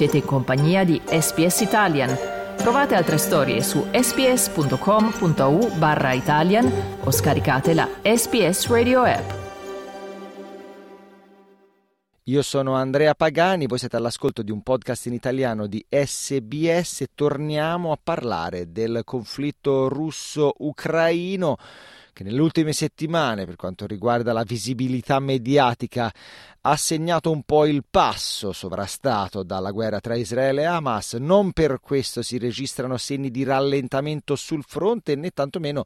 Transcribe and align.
Siete 0.00 0.16
in 0.16 0.24
compagnia 0.24 0.82
di 0.82 0.98
SPS 1.04 1.60
Italian. 1.60 2.08
Trovate 2.56 2.94
altre 2.94 3.18
storie 3.18 3.62
su 3.62 3.84
sps.com.au 3.92 5.76
barra 5.76 6.14
Italian 6.14 6.72
o 7.04 7.10
scaricate 7.10 7.74
la 7.74 7.86
SPS 8.02 8.68
Radio 8.68 9.02
app. 9.02 9.30
Io 12.22 12.40
sono 12.40 12.72
Andrea 12.76 13.14
Pagani, 13.14 13.66
voi 13.66 13.76
siete 13.76 13.96
all'ascolto 13.96 14.40
di 14.40 14.50
un 14.50 14.62
podcast 14.62 15.04
in 15.04 15.12
italiano 15.12 15.66
di 15.66 15.84
SBS 15.86 17.04
torniamo 17.14 17.92
a 17.92 17.98
parlare 18.02 18.72
del 18.72 19.02
conflitto 19.04 19.90
russo-ucraino 19.90 21.58
che 22.12 22.24
nelle 22.24 22.40
ultime 22.40 22.72
settimane, 22.72 23.44
per 23.44 23.56
quanto 23.56 23.86
riguarda 23.86 24.32
la 24.32 24.42
visibilità 24.42 25.18
mediatica, 25.20 26.12
ha 26.62 26.76
segnato 26.76 27.30
un 27.30 27.42
po' 27.42 27.64
il 27.64 27.84
passo 27.88 28.52
sovrastato 28.52 29.42
dalla 29.42 29.70
guerra 29.70 30.00
tra 30.00 30.14
Israele 30.14 30.62
e 30.62 30.66
Hamas. 30.66 31.14
Non 31.14 31.52
per 31.52 31.80
questo 31.80 32.22
si 32.22 32.36
registrano 32.36 32.98
segni 32.98 33.30
di 33.30 33.44
rallentamento 33.44 34.36
sul 34.36 34.62
fronte 34.66 35.14
né 35.14 35.30
tantomeno 35.30 35.84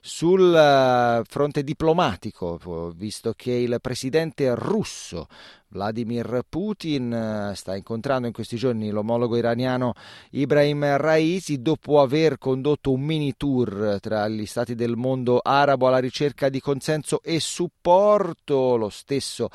sul 0.00 0.40
uh, 0.40 1.24
fronte 1.24 1.64
diplomatico, 1.64 2.92
visto 2.94 3.32
che 3.36 3.52
il 3.52 3.78
presidente 3.80 4.54
russo 4.54 5.26
Vladimir 5.72 6.42
Putin 6.48 7.12
eh, 7.12 7.54
sta 7.56 7.74
incontrando 7.74 8.26
in 8.26 8.32
questi 8.32 8.56
giorni 8.56 8.90
l'omologo 8.90 9.36
iraniano 9.36 9.94
Ibrahim 10.30 10.96
Raisi 10.98 11.62
dopo 11.62 12.00
aver 12.00 12.38
condotto 12.38 12.92
un 12.92 13.00
mini 13.00 13.34
tour 13.36 13.98
tra 14.00 14.28
gli 14.28 14.46
stati 14.46 14.74
del 14.74 14.96
mondo 14.96 15.40
arabo 15.42 15.61
alla 15.70 15.98
ricerca 15.98 16.48
di 16.48 16.60
consenso 16.60 17.22
e 17.22 17.38
supporto. 17.40 18.76
Lo 18.76 18.88
stesso 18.88 19.48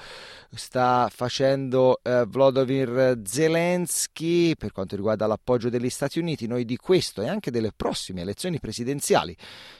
sta 0.53 1.09
facendo 1.13 1.99
eh, 2.01 2.25
Volodymyr 2.27 3.19
Zelensky 3.23 4.55
per 4.55 4.71
quanto 4.71 4.95
riguarda 4.95 5.27
l'appoggio 5.27 5.69
degli 5.69 5.89
Stati 5.89 6.19
Uniti. 6.19 6.47
Noi 6.47 6.65
di 6.65 6.77
questo 6.77 7.21
e 7.21 7.27
anche 7.27 7.51
delle 7.51 7.71
prossime 7.75 8.21
elezioni 8.21 8.59
presidenziali 8.59 9.35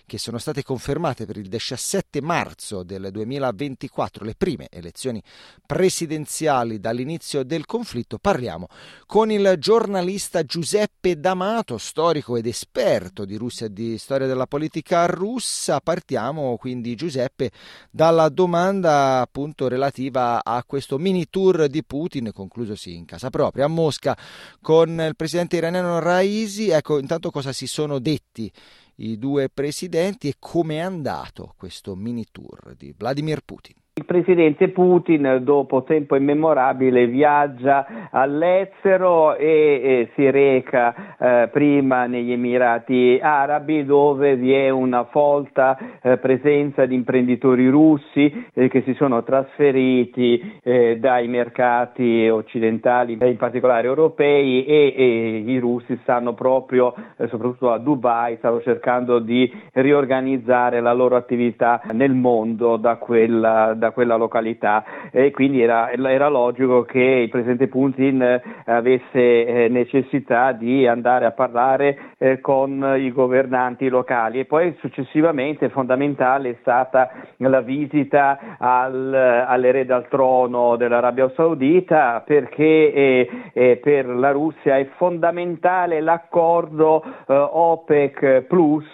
che 0.05 0.17
sono 0.17 0.37
state 0.37 0.63
confermate 0.63 1.25
per 1.25 1.37
il 1.37 1.47
17 1.47 2.21
marzo 2.21 2.83
del 2.83 3.09
2024, 3.11 4.25
le 4.25 4.35
prime 4.35 4.67
elezioni 4.69 5.21
presidenziali 5.65 6.79
dall'inizio 6.79 7.43
del 7.43 7.65
conflitto, 7.65 8.17
parliamo 8.17 8.67
con 9.05 9.31
il 9.31 9.55
giornalista 9.57 10.43
Giuseppe 10.43 11.19
D'Amato, 11.19 11.77
storico 11.77 12.35
ed 12.35 12.47
esperto 12.47 13.25
di 13.25 13.35
Russia 13.35 13.67
e 13.67 13.73
di 13.73 13.97
storia 13.97 14.27
della 14.27 14.47
politica 14.47 15.05
russa. 15.05 15.79
Partiamo 15.79 16.16
quindi 16.57 16.95
Giuseppe 16.95 17.51
dalla 17.89 18.29
domanda 18.29 19.19
appunto 19.19 19.67
relativa 19.67 20.43
a 20.43 20.63
questo 20.65 20.97
mini 20.97 21.27
tour 21.29 21.67
di 21.67 21.83
Putin 21.83 22.31
conclusosi 22.33 22.95
in 22.95 23.05
casa 23.05 23.29
propria 23.29 23.65
a 23.65 23.69
Mosca 23.69 24.17
con 24.61 24.89
il 24.89 25.15
presidente 25.15 25.57
iraniano 25.57 25.99
Raisi. 25.99 26.69
Ecco, 26.69 26.99
intanto 26.99 27.31
cosa 27.31 27.53
si 27.53 27.67
sono 27.67 27.99
detti 27.99 28.51
i 28.97 29.17
due 29.17 29.49
presidenti 29.49 30.27
e 30.27 30.35
come 30.39 30.75
è 30.75 30.79
andato 30.79 31.53
questo 31.57 31.95
mini 31.95 32.25
tour 32.31 32.75
di 32.75 32.93
Vladimir 32.97 33.41
Putin. 33.43 33.75
Il 33.97 34.05
presidente 34.05 34.67
Putin, 34.67 35.39
dopo 35.41 35.81
tempo 35.81 36.15
immemorabile, 36.15 37.07
viaggia 37.07 38.09
all'estero 38.11 39.35
e, 39.35 39.47
e 39.83 40.09
si 40.13 40.29
reca 40.29 41.17
eh, 41.17 41.47
prima 41.47 42.05
negli 42.05 42.31
Emirati 42.31 43.17
Arabi, 43.19 43.85
dove 43.85 44.35
vi 44.35 44.53
è 44.53 44.69
una 44.69 45.05
folta 45.05 45.79
eh, 46.03 46.17
presenza 46.19 46.85
di 46.85 46.93
imprenditori 46.93 47.67
russi 47.69 48.45
eh, 48.53 48.67
che 48.67 48.83
si 48.83 48.93
sono 48.93 49.23
trasferiti 49.23 50.59
eh, 50.61 50.99
dai 50.99 51.27
mercati 51.27 52.29
occidentali, 52.29 53.17
in 53.19 53.37
particolare 53.37 53.87
europei, 53.87 54.63
e, 54.63 54.93
e 54.95 55.43
i 55.43 55.57
russi 55.57 55.97
stanno 56.03 56.35
proprio, 56.35 56.93
eh, 57.17 57.27
soprattutto 57.29 57.71
a 57.71 57.79
Dubai, 57.79 58.37
stanno 58.37 58.61
cercando 58.61 59.17
di 59.17 59.51
riorganizzare 59.73 60.81
la 60.81 60.93
loro 60.93 61.15
attività 61.15 61.81
nel 61.93 62.13
mondo 62.13 62.77
da 62.77 62.97
quella. 62.97 63.73
Da 63.73 63.85
da 63.87 63.91
quella 63.91 64.15
località. 64.15 64.83
E 65.11 65.31
quindi 65.31 65.61
era, 65.61 65.91
era 65.91 66.27
logico 66.27 66.83
che 66.83 66.99
il 66.99 67.29
presidente 67.29 67.67
Putin 67.67 68.21
eh, 68.21 68.41
avesse 68.65 69.45
eh, 69.45 69.67
necessità 69.69 70.51
di 70.51 70.87
andare 70.87 71.25
a 71.25 71.31
parlare 71.31 72.13
eh, 72.17 72.39
con 72.39 72.95
i 72.97 73.11
governanti 73.11 73.87
locali. 73.89 74.39
E 74.39 74.45
poi 74.45 74.75
successivamente 74.79 75.69
fondamentale 75.69 76.49
è 76.49 76.55
stata 76.61 77.09
la 77.37 77.61
visita 77.61 78.57
al, 78.57 79.13
all'erede 79.13 79.93
al 79.93 80.07
trono 80.07 80.75
dell'Arabia 80.75 81.31
Saudita 81.35 82.23
perché 82.25 82.93
eh, 82.93 83.29
eh, 83.53 83.79
per 83.81 84.07
la 84.07 84.31
Russia 84.31 84.77
è 84.77 84.87
fondamentale 84.97 86.01
l'accordo 86.01 87.03
eh, 87.03 87.33
OPEC 87.33 88.41
Plus 88.47 88.85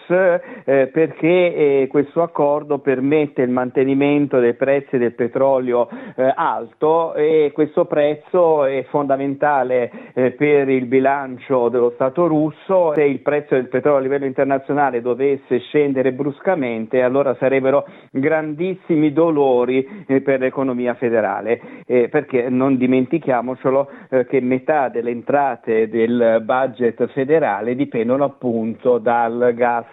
perché 0.64 1.88
questo 1.90 2.22
accordo 2.22 2.80
permette 2.80 3.42
il 3.42 3.50
mantenimento 3.50 4.40
dei 4.40 4.54
prezzi 4.54 4.83
prezzi 4.84 4.98
del 4.98 5.14
petrolio 5.14 5.88
eh, 6.16 6.32
alto 6.36 7.14
e 7.14 7.52
questo 7.54 7.86
prezzo 7.86 8.66
è 8.66 8.86
fondamentale 8.90 9.92
eh, 10.14 10.32
per 10.32 10.70
il 10.70 10.86
bilancio 10.86 11.70
dello 11.70 11.92
Stato 11.92 12.28
russo. 12.28 12.94
Se 12.94 13.04
il 13.04 13.20
prezzo 13.20 13.56
del 13.56 13.70
petrolio 13.70 14.00
a 14.00 14.02
livello 14.02 14.26
internazionale 14.26 15.02
dovesse 15.02 15.60
scendere 15.60 16.12
bruscamente, 16.12 17.02
allora 17.02 17.36
sarebbero 17.36 17.86
grandissimi 18.12 19.14
dolori 19.14 20.06
eh, 20.08 20.22
per 20.22 20.40
l'economia 20.40 20.94
federale, 20.96 21.60
eh, 21.86 22.10
perché 22.10 22.50
non 22.50 22.78
dimentichiamocelo 22.78 23.90
eh, 24.10 24.26
che 24.26 24.42
metà 24.42 24.90
delle 24.90 25.12
entrate 25.12 25.88
del 25.88 26.42
budget 26.44 27.08
federale 27.08 27.76
dipendono 27.76 28.24
appunto 28.26 28.98
dal 28.98 29.54
gas 29.56 29.86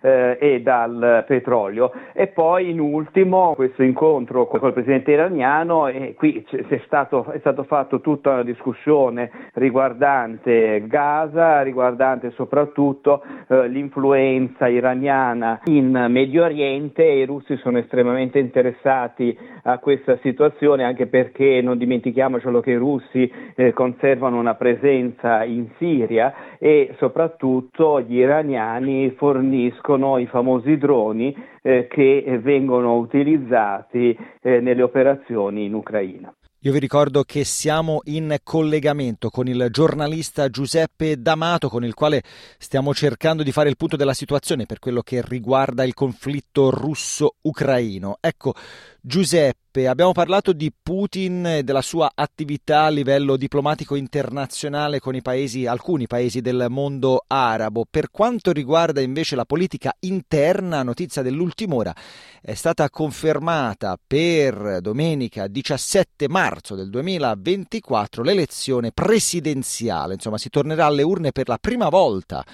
eh, 0.00 0.38
e 0.40 0.60
dal 0.62 1.24
petrolio. 1.26 1.92
E 2.12 2.28
poi 2.28 2.70
in 2.70 2.80
ultimo 2.80 3.54
questo 3.54 3.82
incontro 3.82 4.29
incontro 4.30 4.46
con 4.46 4.68
il 4.68 4.74
presidente 4.74 5.10
iraniano 5.10 5.88
e 5.88 6.14
qui 6.16 6.44
è 6.50 6.80
stato, 6.86 7.30
è 7.32 7.38
stato 7.40 7.64
fatto 7.64 8.00
tutta 8.00 8.30
una 8.30 8.44
discussione 8.44 9.30
riguardante 9.54 10.84
Gaza, 10.86 11.62
riguardante 11.62 12.30
soprattutto 12.30 13.22
eh, 13.48 13.68
l'influenza 13.68 14.68
iraniana 14.68 15.60
in 15.64 16.06
Medio 16.08 16.44
Oriente 16.44 17.04
e 17.04 17.20
i 17.20 17.26
russi 17.26 17.56
sono 17.56 17.78
estremamente 17.78 18.38
interessati 18.38 19.36
a 19.64 19.78
questa 19.78 20.16
situazione 20.22 20.84
anche 20.84 21.06
perché 21.06 21.60
non 21.60 21.76
dimentichiamocelo 21.76 22.60
che 22.60 22.70
i 22.70 22.76
russi 22.76 23.30
eh, 23.56 23.72
conservano 23.72 24.38
una 24.38 24.54
presenza 24.54 25.44
in 25.44 25.68
Siria 25.76 26.56
e 26.58 26.94
soprattutto 26.98 28.00
gli 28.00 28.18
iraniani 28.18 29.10
forniscono 29.16 30.18
i 30.18 30.26
famosi 30.26 30.76
droni 30.78 31.34
eh, 31.62 31.86
che 31.88 32.40
vengono 32.42 32.96
utilizzati 32.96 34.16
eh, 34.40 34.60
nelle 34.60 34.82
operazioni 34.82 35.64
in 35.64 35.74
Ucraina. 35.74 36.34
Io 36.64 36.72
vi 36.72 36.78
ricordo 36.78 37.22
che 37.22 37.42
siamo 37.44 38.00
in 38.04 38.36
collegamento 38.42 39.30
con 39.30 39.48
il 39.48 39.68
giornalista 39.70 40.50
Giuseppe 40.50 41.16
D'Amato, 41.16 41.70
con 41.70 41.84
il 41.84 41.94
quale 41.94 42.22
stiamo 42.58 42.92
cercando 42.92 43.42
di 43.42 43.50
fare 43.50 43.70
il 43.70 43.78
punto 43.78 43.96
della 43.96 44.12
situazione 44.12 44.66
per 44.66 44.78
quello 44.78 45.00
che 45.00 45.22
riguarda 45.26 45.84
il 45.84 45.94
conflitto 45.94 46.68
russo-ucraino. 46.68 48.18
Ecco, 48.20 48.52
Giuseppe, 49.02 49.88
abbiamo 49.88 50.12
parlato 50.12 50.52
di 50.52 50.70
Putin 50.70 51.46
e 51.46 51.62
della 51.62 51.80
sua 51.80 52.12
attività 52.14 52.82
a 52.82 52.90
livello 52.90 53.38
diplomatico 53.38 53.94
internazionale 53.94 55.00
con 55.00 55.18
paesi, 55.22 55.64
alcuni 55.64 56.06
paesi 56.06 56.42
del 56.42 56.66
mondo 56.68 57.24
arabo. 57.26 57.86
Per 57.88 58.10
quanto 58.10 58.52
riguarda 58.52 59.00
invece 59.00 59.36
la 59.36 59.46
politica 59.46 59.96
interna, 60.00 60.82
notizia 60.82 61.22
dell'ultima 61.22 61.76
ora, 61.76 61.94
è 62.42 62.52
stata 62.52 62.90
confermata 62.90 63.98
per 64.06 64.80
domenica 64.82 65.46
17 65.46 66.28
marzo 66.28 66.74
del 66.74 66.90
2024 66.90 68.22
l'elezione 68.22 68.92
presidenziale, 68.92 70.12
insomma 70.12 70.36
si 70.36 70.50
tornerà 70.50 70.84
alle 70.84 71.02
urne 71.02 71.32
per 71.32 71.48
la 71.48 71.56
prima 71.58 71.88
volta 71.88 72.44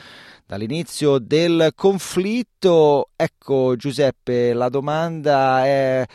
dall'inizio 0.46 1.18
del 1.18 1.72
conflitto. 1.74 3.10
Ecco 3.16 3.76
Giuseppe, 3.76 4.52
la 4.52 4.68
domanda 4.68 5.64
è 5.66 6.06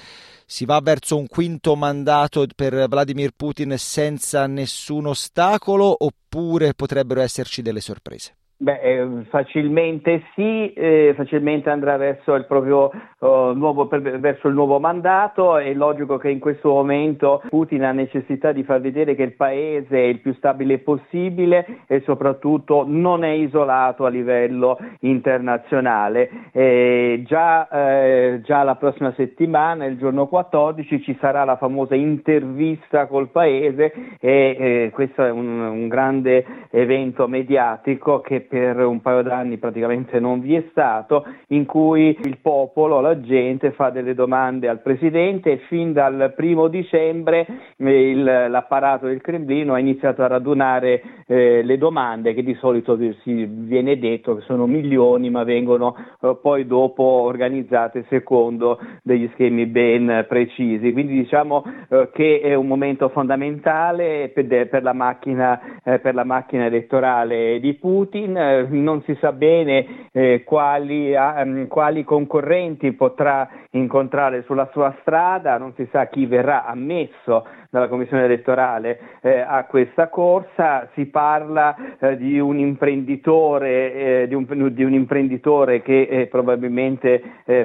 si 0.45 0.65
va 0.65 0.81
verso 0.81 1.17
un 1.17 1.27
quinto 1.27 1.77
mandato 1.77 2.45
per 2.53 2.87
Vladimir 2.89 3.31
Putin 3.33 3.75
senza 3.77 4.47
nessun 4.47 5.05
ostacolo 5.05 5.95
oppure 6.03 6.73
potrebbero 6.73 7.21
esserci 7.21 7.61
delle 7.61 7.79
sorprese? 7.79 8.35
Beh, 8.61 8.79
eh, 8.79 9.07
facilmente 9.29 10.21
sì, 10.35 10.71
eh, 10.73 11.13
facilmente 11.15 11.71
andrà 11.71 11.97
verso 11.97 12.35
il 12.35 12.45
proprio 12.45 12.91
uh, 13.17 13.53
nuovo, 13.55 13.87
per, 13.87 14.19
verso 14.19 14.49
il 14.49 14.53
nuovo 14.53 14.79
mandato. 14.79 15.57
È 15.57 15.73
logico 15.73 16.17
che 16.17 16.29
in 16.29 16.37
questo 16.37 16.69
momento 16.69 17.41
Putin 17.49 17.83
ha 17.85 17.91
necessità 17.91 18.51
di 18.51 18.63
far 18.63 18.79
vedere 18.79 19.15
che 19.15 19.23
il 19.23 19.33
paese 19.33 19.97
è 19.97 20.03
il 20.03 20.19
più 20.19 20.35
stabile 20.35 20.77
possibile 20.77 21.79
e 21.87 22.01
soprattutto 22.01 22.83
non 22.85 23.23
è 23.23 23.31
isolato 23.31 24.05
a 24.05 24.09
livello 24.09 24.77
internazionale. 24.99 26.29
Eh, 26.51 27.23
già, 27.25 27.67
eh, 27.67 28.41
già, 28.43 28.61
la 28.61 28.75
prossima 28.75 29.11
settimana, 29.15 29.85
il 29.85 29.97
giorno 29.97 30.27
14, 30.27 31.01
ci 31.01 31.17
sarà 31.19 31.45
la 31.45 31.57
famosa 31.57 31.95
intervista 31.95 33.07
col 33.07 33.29
paese 33.29 33.91
e 34.19 34.55
eh, 34.59 34.91
questo 34.93 35.25
è 35.25 35.31
un, 35.31 35.59
un 35.61 35.87
grande 35.87 36.45
evento 36.69 37.27
mediatico 37.27 38.19
che 38.21 38.49
per 38.51 38.85
un 38.85 38.99
paio 38.99 39.21
d'anni 39.21 39.57
praticamente 39.57 40.19
non 40.19 40.41
vi 40.41 40.55
è 40.55 40.65
stato, 40.71 41.23
in 41.47 41.65
cui 41.65 42.19
il 42.21 42.39
popolo, 42.41 42.99
la 42.99 43.21
gente 43.21 43.71
fa 43.71 43.91
delle 43.91 44.13
domande 44.13 44.67
al 44.67 44.81
Presidente 44.81 45.53
e 45.53 45.57
fin 45.69 45.93
dal 45.93 46.33
primo 46.35 46.67
dicembre 46.67 47.47
eh, 47.77 48.09
il, 48.09 48.23
l'apparato 48.23 49.05
del 49.05 49.21
Cremlino 49.21 49.73
ha 49.73 49.79
iniziato 49.79 50.21
a 50.21 50.27
radunare 50.27 51.01
eh, 51.27 51.63
le 51.63 51.77
domande 51.77 52.33
che 52.33 52.43
di 52.43 52.53
solito 52.55 52.97
si 53.23 53.45
viene 53.45 53.97
detto 53.97 54.35
che 54.35 54.41
sono 54.41 54.67
milioni 54.67 55.29
ma 55.29 55.45
vengono 55.45 55.95
eh, 56.19 56.37
poi 56.41 56.67
dopo 56.67 57.03
organizzate 57.03 58.03
secondo 58.09 58.79
degli 59.01 59.29
schemi 59.31 59.65
ben 59.65 60.25
precisi. 60.27 60.91
Quindi 60.91 61.13
diciamo 61.13 61.63
eh, 61.87 62.09
che 62.11 62.41
è 62.41 62.53
un 62.53 62.67
momento 62.67 63.07
fondamentale 63.07 64.29
per, 64.33 64.67
per, 64.67 64.83
la, 64.83 64.93
macchina, 64.93 65.79
eh, 65.85 65.99
per 65.99 66.15
la 66.15 66.25
macchina 66.25 66.65
elettorale 66.65 67.61
di 67.61 67.73
Putin 67.75 68.39
eh, 68.41 68.67
non 68.69 69.01
si 69.03 69.15
sa 69.19 69.31
bene 69.31 70.09
eh, 70.11 70.43
quali, 70.43 71.13
um, 71.13 71.67
quali, 71.67 72.03
concorrenti 72.03 72.91
potrà 72.93 73.47
incontrare 73.71 74.43
sulla 74.43 74.69
sua 74.71 74.93
strada, 75.01 75.57
non 75.57 75.73
si 75.75 75.87
sa 75.91 76.07
chi 76.07 76.25
verrà 76.25 76.65
ammesso 76.65 77.45
dalla 77.69 77.87
Commissione 77.87 78.25
elettorale 78.25 78.99
eh, 79.21 79.39
a 79.39 79.63
questa 79.65 80.09
corsa, 80.09 80.89
si 80.93 81.05
parla 81.05 81.75
eh, 81.99 82.17
di 82.17 82.39
un 82.39 82.59
imprenditore, 82.59 83.93
eh, 83.93 84.27
di 84.27 84.35
un, 84.35 84.45
di, 84.73 84.83
un, 84.83 84.93
imprenditore 84.93 85.81
che 85.81 86.27
probabilmente 86.29 87.21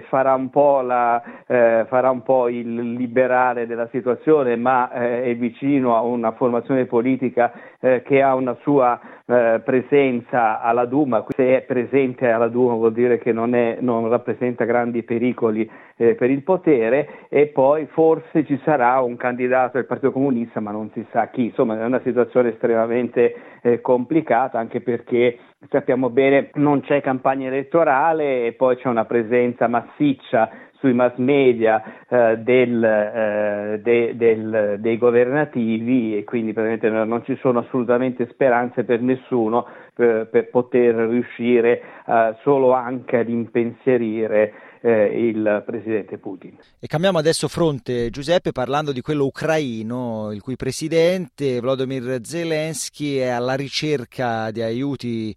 farà 0.09 0.35
un, 0.35 0.49
la, 0.53 1.23
farà, 1.47 2.11
un 2.11 2.23
po 2.23 2.49
il 2.49 2.93
liberale 2.93 3.67
della 3.67 3.89
situazione, 3.91 4.57
ma 4.57 4.91
è 4.91 5.35
vicino 5.37 5.97
a 5.97 6.01
una 6.03 6.33
formazione 6.33 6.87
politica 6.87 7.53
che 7.81 8.23
ha 8.23 8.35
una 8.35 8.57
sua 8.63 8.99
presenza 9.27 10.61
alla 10.61 10.85
Duma, 10.85 11.25
se 11.29 11.57
è 11.57 11.63
presente 11.63 12.31
alla 12.31 12.47
Duma 12.47 12.75
vuol 12.75 12.93
dire 12.93 13.19
che 13.19 13.33
non, 13.33 13.57
è, 13.57 13.79
non 13.81 14.09
rappresenta 14.09 14.65
grandi 14.65 15.03
pericoli 15.03 15.69
per 15.97 16.31
il 16.31 16.43
potere 16.43 17.27
e 17.29 17.47
poi 17.47 17.87
forse 17.87 18.45
ci 18.45 18.61
sarà 18.63 19.01
un 19.01 19.17
candidato 19.17 19.79
del 19.79 19.87
Partito 19.87 20.13
Comunista, 20.13 20.61
ma 20.61 20.71
non 20.71 20.91
si 20.93 21.05
sa 21.11 21.29
chi. 21.29 21.47
Insomma, 21.47 21.81
è 21.81 21.85
una 21.85 22.01
situazione 22.05 22.51
estremamente 22.51 23.35
eh, 23.63 23.81
complicata, 23.81 24.59
anche 24.59 24.81
perché 24.81 25.39
sappiamo 25.71 26.11
bene 26.11 26.51
non 26.55 26.81
c'è 26.83 27.01
campagna 27.01 27.49
elettorale 27.49 28.47
e 28.47 28.53
poi 28.53 28.77
c'è 28.77 28.89
una 28.89 29.07
presenza 29.07 29.67
massiccia 29.67 30.49
sui 30.79 30.93
mass 30.93 31.17
media 31.17 31.83
eh, 32.09 32.39
del, 32.39 32.83
eh, 32.83 33.81
de, 33.83 34.17
del, 34.17 34.77
dei 34.79 34.99
governativi 34.99 36.17
e 36.17 36.25
quindi 36.25 36.53
non 36.55 37.23
ci 37.25 37.37
sono 37.41 37.61
assolutamente 37.61 38.29
speranze 38.31 38.85
per 38.85 39.01
nessuno 39.01 39.67
per, 39.95 40.29
per 40.29 40.51
poter 40.51 40.95
riuscire 40.95 41.83
eh, 42.07 42.37
solo 42.43 42.73
anche 42.73 43.19
ad 43.19 43.29
impensierire 43.29 44.53
eh, 44.81 45.29
il 45.29 45.63
presidente 45.67 46.19
Putin. 46.19 46.57
E 46.79 46.87
cambiamo 46.87 47.19
adesso 47.19 47.49
fronte, 47.49 48.11
Giuseppe, 48.11 48.53
parlando 48.53 48.93
di 48.93 49.01
quello 49.01 49.25
ucraino, 49.25 50.31
il 50.33 50.41
cui 50.41 50.57
presidente 50.57 51.61
Volodymyr 51.61 52.21
Zelensky 52.23 53.17
è 53.17 53.29
alla 53.29 53.55
ricerca 53.55 54.51
di 54.51 54.63
aiuti 54.63 55.35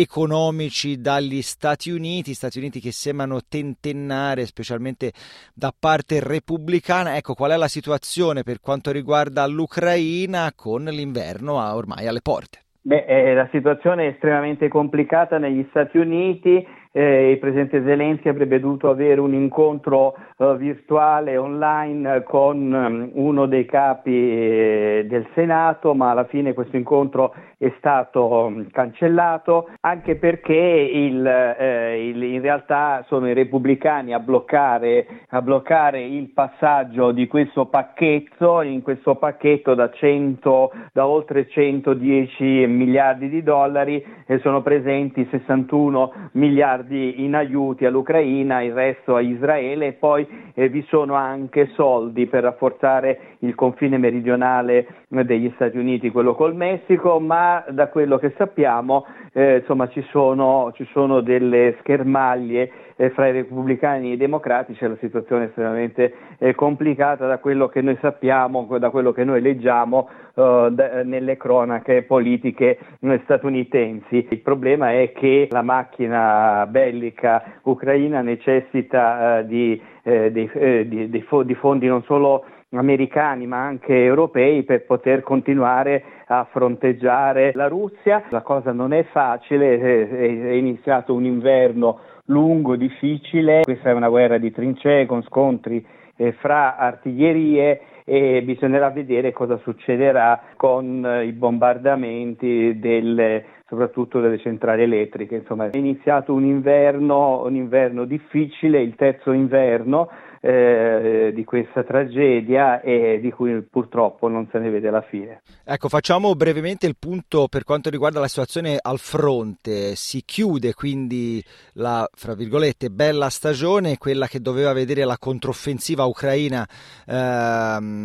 economici 0.00 1.00
dagli 1.00 1.42
Stati 1.42 1.90
Uniti, 1.90 2.34
Stati 2.34 2.58
Uniti 2.58 2.80
che 2.80 2.92
sembrano 2.92 3.40
tentennare 3.48 4.46
specialmente 4.46 5.12
da 5.54 5.72
parte 5.78 6.20
repubblicana. 6.20 7.16
Ecco 7.16 7.34
qual 7.34 7.52
è 7.52 7.56
la 7.56 7.68
situazione 7.68 8.42
per 8.42 8.60
quanto 8.60 8.90
riguarda 8.90 9.46
l'Ucraina 9.46 10.52
con 10.54 10.84
l'inverno 10.84 11.54
ormai 11.54 12.06
alle 12.06 12.20
porte. 12.22 12.60
Beh, 12.80 13.04
eh, 13.06 13.34
la 13.34 13.48
situazione 13.50 14.06
è 14.06 14.10
estremamente 14.12 14.68
complicata 14.68 15.38
negli 15.38 15.66
Stati 15.70 15.98
Uniti 15.98 16.64
eh, 16.92 17.30
il 17.30 17.38
Presidente 17.38 17.82
Zelensky 17.84 18.28
avrebbe 18.28 18.58
dovuto 18.58 18.88
avere 18.88 19.20
un 19.20 19.34
incontro 19.34 20.14
virtuale 20.56 21.36
online 21.36 22.22
con 22.22 22.72
um, 22.72 23.10
uno 23.14 23.46
dei 23.46 23.64
capi 23.64 24.12
eh, 24.12 25.06
del 25.08 25.26
Senato, 25.34 25.94
ma 25.94 26.10
alla 26.10 26.26
fine 26.26 26.52
questo 26.52 26.76
incontro 26.76 27.34
è 27.56 27.72
stato 27.78 28.26
um, 28.26 28.70
cancellato 28.70 29.68
anche 29.80 30.16
perché 30.16 30.54
il, 30.54 31.26
eh, 31.26 32.08
il, 32.08 32.22
in 32.22 32.40
realtà 32.40 33.04
sono 33.08 33.28
i 33.28 33.34
repubblicani 33.34 34.12
a 34.12 34.20
bloccare, 34.20 35.06
a 35.30 35.42
bloccare, 35.42 36.02
il 36.02 36.28
passaggio 36.30 37.12
di 37.12 37.26
questo 37.26 37.66
pacchetto, 37.66 38.62
in 38.62 38.82
questo 38.82 39.16
pacchetto 39.16 39.74
da, 39.74 39.90
100, 39.90 40.72
da 40.92 41.06
oltre 41.06 41.48
110 41.48 42.66
miliardi 42.66 43.28
di 43.28 43.42
dollari 43.42 44.04
e 44.26 44.38
sono 44.38 44.62
presenti 44.62 45.26
61 45.30 46.12
miliardi 46.32 46.46
miliardi 46.48 47.24
in 47.24 47.34
aiuti 47.34 47.84
all'Ucraina, 47.84 48.62
il 48.62 48.72
resto 48.72 49.14
a 49.14 49.20
Israele 49.20 49.88
e 49.88 49.92
poi 49.92 50.27
eh, 50.54 50.68
vi 50.68 50.84
sono 50.88 51.14
anche 51.14 51.70
soldi 51.74 52.26
per 52.26 52.42
rafforzare 52.42 53.36
il 53.40 53.54
confine 53.54 53.98
meridionale 53.98 54.86
degli 55.08 55.50
Stati 55.54 55.78
Uniti, 55.78 56.10
quello 56.10 56.34
col 56.34 56.54
Messico, 56.54 57.20
ma 57.20 57.64
da 57.68 57.88
quello 57.88 58.18
che 58.18 58.34
sappiamo 58.36 59.06
eh, 59.32 59.58
insomma, 59.58 59.88
ci, 59.88 60.02
sono, 60.10 60.72
ci 60.74 60.86
sono 60.92 61.20
delle 61.20 61.76
schermaglie 61.80 62.70
eh, 62.96 63.10
fra 63.10 63.28
i 63.28 63.32
repubblicani 63.32 64.10
e 64.10 64.14
i 64.14 64.16
democratici, 64.16 64.86
la 64.86 64.96
situazione 65.00 65.44
è 65.44 65.46
estremamente 65.48 66.14
eh, 66.38 66.54
complicata 66.54 67.26
da 67.26 67.38
quello 67.38 67.68
che 67.68 67.80
noi 67.80 67.96
sappiamo, 68.00 68.66
da 68.78 68.90
quello 68.90 69.12
che 69.12 69.24
noi 69.24 69.40
leggiamo 69.40 70.08
d- 70.38 71.02
nelle 71.04 71.36
cronache 71.36 72.02
politiche 72.02 72.78
statunitensi. 73.24 74.28
Il 74.30 74.40
problema 74.40 74.92
è 74.92 75.10
che 75.12 75.48
la 75.50 75.62
macchina 75.62 76.64
bellica 76.68 77.58
ucraina 77.62 78.20
necessita 78.20 79.40
uh, 79.40 79.46
di, 79.46 79.80
eh, 80.26 80.32
di, 80.32 80.50
eh, 80.52 80.88
di, 80.88 81.10
di, 81.10 81.54
fondi 81.54 81.86
non 81.86 82.02
solo 82.04 82.44
americani 82.70 83.46
ma 83.46 83.64
anche 83.64 83.94
europei 84.04 84.62
per 84.62 84.84
poter 84.84 85.22
continuare 85.22 86.02
a 86.26 86.46
fronteggiare 86.50 87.52
la 87.54 87.68
Russia. 87.68 88.24
La 88.28 88.42
cosa 88.42 88.72
non 88.72 88.92
è 88.92 89.04
facile, 89.04 89.78
è 89.80 90.52
iniziato 90.52 91.14
un 91.14 91.24
inverno 91.24 92.00
lungo, 92.26 92.76
difficile, 92.76 93.62
questa 93.64 93.90
è 93.90 93.94
una 93.94 94.08
guerra 94.08 94.38
di 94.38 94.50
trincee 94.50 95.06
con 95.06 95.22
scontri 95.22 95.84
eh, 96.16 96.32
fra 96.32 96.76
artiglierie 96.76 97.80
e 98.08 98.40
bisognerà 98.42 98.88
vedere 98.88 99.32
cosa 99.32 99.58
succederà 99.58 100.40
con 100.56 101.04
eh, 101.04 101.26
i 101.26 101.32
bombardamenti 101.32 102.78
delle, 102.78 103.44
soprattutto 103.68 104.18
delle 104.18 104.38
centrali 104.38 104.84
elettriche. 104.84 105.36
Insomma, 105.36 105.68
è 105.68 105.76
iniziato 105.76 106.32
un 106.32 106.44
inverno, 106.44 107.44
un 107.44 107.54
inverno 107.54 108.06
difficile, 108.06 108.80
il 108.80 108.94
terzo 108.94 109.32
inverno, 109.32 110.08
eh, 110.40 111.32
di 111.34 111.44
questa 111.44 111.82
tragedia 111.82 112.80
e 112.80 113.18
di 113.20 113.30
cui 113.30 113.60
purtroppo 113.62 114.28
non 114.28 114.48
se 114.50 114.58
ne 114.58 114.70
vede 114.70 114.90
la 114.90 115.02
fine. 115.02 115.42
Ecco, 115.64 115.88
facciamo 115.88 116.34
brevemente 116.34 116.86
il 116.86 116.96
punto 116.98 117.48
per 117.48 117.64
quanto 117.64 117.90
riguarda 117.90 118.20
la 118.20 118.28
situazione 118.28 118.78
al 118.80 118.98
fronte. 118.98 119.94
Si 119.96 120.22
chiude 120.24 120.74
quindi 120.74 121.42
la, 121.74 122.08
fra 122.12 122.34
virgolette, 122.34 122.90
bella 122.90 123.28
stagione, 123.28 123.98
quella 123.98 124.26
che 124.26 124.40
doveva 124.40 124.72
vedere 124.72 125.04
la 125.04 125.18
controffensiva 125.18 126.04
ucraina 126.04 126.66
ehm, 127.06 127.97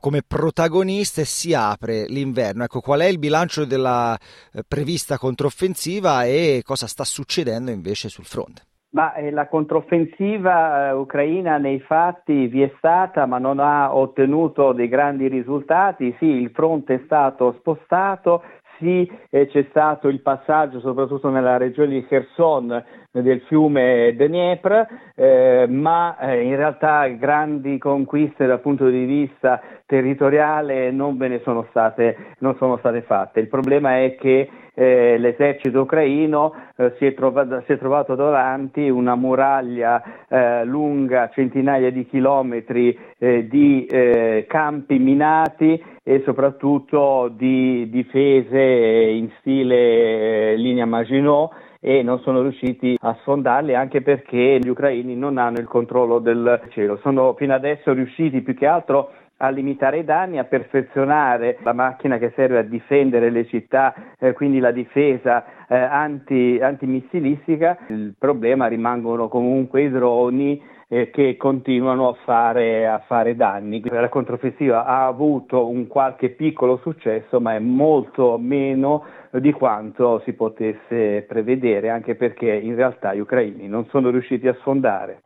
come 0.00 0.22
protagonista 0.26 1.20
e 1.20 1.24
si 1.24 1.54
apre 1.54 2.06
l'inverno. 2.06 2.64
Ecco, 2.64 2.80
qual 2.80 3.00
è 3.00 3.06
il 3.06 3.18
bilancio 3.18 3.64
della 3.64 4.16
eh, 4.52 4.62
prevista 4.66 5.18
controffensiva 5.18 6.24
e 6.24 6.62
cosa 6.64 6.86
sta 6.86 7.04
succedendo 7.04 7.70
invece 7.70 8.08
sul 8.08 8.24
fronte? 8.24 8.62
Ma 8.90 9.14
eh, 9.14 9.30
la 9.30 9.48
controffensiva 9.48 10.88
eh, 10.88 10.92
ucraina 10.92 11.56
nei 11.56 11.80
fatti 11.80 12.46
vi 12.46 12.62
è 12.62 12.72
stata, 12.76 13.24
ma 13.26 13.38
non 13.38 13.58
ha 13.58 13.94
ottenuto 13.94 14.72
dei 14.72 14.88
grandi 14.88 15.28
risultati. 15.28 16.14
Sì, 16.18 16.26
il 16.26 16.50
fronte 16.50 16.94
è 16.94 17.02
stato 17.04 17.56
spostato, 17.58 18.42
sì, 18.78 19.10
c'è 19.30 19.66
stato 19.70 20.08
il 20.08 20.20
passaggio, 20.20 20.80
soprattutto 20.80 21.30
nella 21.30 21.56
regione 21.56 22.00
di 22.00 22.06
Kherson, 22.06 22.84
del 23.20 23.40
fiume 23.42 24.14
Dniepr, 24.16 24.86
eh, 25.14 25.66
ma 25.68 26.16
eh, 26.18 26.42
in 26.42 26.56
realtà 26.56 27.06
grandi 27.08 27.76
conquiste 27.78 28.46
dal 28.46 28.60
punto 28.60 28.88
di 28.88 29.04
vista 29.04 29.60
territoriale 29.84 30.90
non 30.90 31.18
ve 31.18 31.28
ne 31.28 31.40
sono 31.44 31.66
state, 31.68 32.16
sono 32.56 32.78
state 32.78 33.02
fatte. 33.02 33.40
Il 33.40 33.48
problema 33.48 33.98
è 33.98 34.16
che 34.16 34.48
eh, 34.74 35.18
l'esercito 35.18 35.82
ucraino 35.82 36.54
eh, 36.76 36.94
si, 36.96 37.04
è 37.04 37.12
trovato, 37.12 37.62
si, 37.66 37.72
è 37.72 37.78
trovato, 37.78 38.14
davanti 38.14 38.88
una 38.88 39.14
muraglia 39.14 40.02
eh, 40.28 40.64
lunga 40.64 41.28
centinaia 41.34 41.90
di 41.90 42.06
chilometri 42.06 42.98
eh, 43.18 43.46
di 43.48 43.84
eh, 43.84 44.46
campi 44.48 44.98
minati 44.98 45.82
e 46.02 46.22
soprattutto 46.24 47.30
di 47.36 47.88
difese 47.90 48.58
in 48.58 49.28
stile 49.38 50.52
eh, 50.52 50.56
linea 50.56 50.86
Maginot 50.86 51.50
e 51.84 52.04
non 52.04 52.20
sono 52.20 52.42
riusciti 52.42 52.96
a 53.00 53.16
sfondarli 53.22 53.74
anche 53.74 54.02
perché 54.02 54.60
gli 54.62 54.68
ucraini 54.68 55.16
non 55.16 55.36
hanno 55.36 55.58
il 55.58 55.66
controllo 55.66 56.20
del 56.20 56.60
cielo. 56.68 56.96
Sono 57.02 57.34
fino 57.34 57.54
adesso 57.54 57.92
riusciti 57.92 58.40
più 58.40 58.54
che 58.54 58.66
altro 58.66 59.10
a 59.38 59.48
limitare 59.48 59.98
i 59.98 60.04
danni, 60.04 60.38
a 60.38 60.44
perfezionare 60.44 61.58
la 61.64 61.72
macchina 61.72 62.18
che 62.18 62.32
serve 62.36 62.58
a 62.58 62.62
difendere 62.62 63.30
le 63.30 63.44
città, 63.46 63.92
eh, 64.16 64.32
quindi 64.32 64.60
la 64.60 64.70
difesa 64.70 65.44
eh, 65.66 65.76
anti, 65.76 66.60
antimissilistica. 66.62 67.76
Il 67.88 68.14
problema 68.16 68.68
rimangono 68.68 69.26
comunque 69.26 69.82
i 69.82 69.90
droni 69.90 70.62
eh, 70.92 71.08
che 71.08 71.38
continuano 71.38 72.10
a 72.10 72.16
fare, 72.22 72.86
a 72.86 73.02
fare 73.06 73.34
danni. 73.34 73.80
La 73.88 74.10
controffensiva 74.10 74.84
ha 74.84 75.06
avuto 75.06 75.66
un 75.66 75.86
qualche 75.86 76.28
piccolo 76.28 76.78
successo, 76.82 77.40
ma 77.40 77.54
è 77.54 77.58
molto 77.58 78.36
meno 78.38 79.02
di 79.30 79.52
quanto 79.52 80.20
si 80.26 80.34
potesse 80.34 81.24
prevedere, 81.26 81.88
anche 81.88 82.14
perché 82.14 82.52
in 82.52 82.74
realtà 82.74 83.14
gli 83.14 83.20
ucraini 83.20 83.68
non 83.68 83.86
sono 83.86 84.10
riusciti 84.10 84.46
a 84.46 84.56
sfondare. 84.60 85.22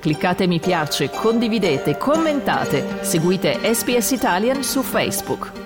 Cliccate 0.00 0.46
mi 0.46 0.58
piace, 0.58 1.10
condividete, 1.10 1.98
commentate, 1.98 3.04
seguite 3.04 3.58
SPS 3.74 4.12
Italian 4.12 4.62
su 4.62 4.80
Facebook. 4.80 5.59